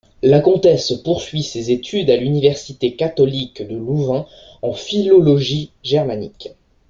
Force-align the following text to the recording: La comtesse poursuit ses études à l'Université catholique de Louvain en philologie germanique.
La 0.23 0.39
comtesse 0.39 0.93
poursuit 0.93 1.43
ses 1.43 1.69
études 1.69 2.09
à 2.09 2.15
l'Université 2.17 2.95
catholique 2.95 3.61
de 3.61 3.75
Louvain 3.77 4.25
en 4.63 4.73
philologie 4.73 5.73
germanique. 5.83 6.53